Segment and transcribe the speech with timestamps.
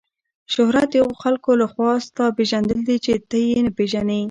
[0.53, 4.19] شهرت د هغو خلکو له خوا ستا پیژندل دي چې ته یې نه پیژنې.